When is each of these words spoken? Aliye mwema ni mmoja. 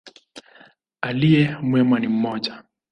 Aliye 1.01 1.57
mwema 1.61 1.99
ni 1.99 2.07
mmoja. 2.07 2.63